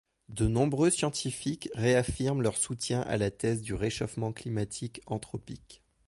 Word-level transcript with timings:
De 0.29 0.47
nombreux 0.47 0.89
scientifiques 0.89 1.69
réaffirment 1.75 2.41
leur 2.41 2.57
soutien 2.57 3.01
à 3.01 3.17
la 3.17 3.29
thèse 3.29 3.61
du 3.61 3.75
réchauffement 3.75 4.33
climatique 4.33 5.01
anthropique. 5.05 5.83